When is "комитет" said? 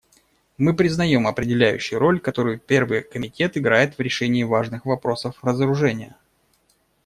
3.03-3.55